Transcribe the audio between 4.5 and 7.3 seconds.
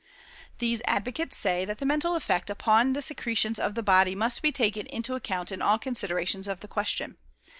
taken into account in all considerations of the question.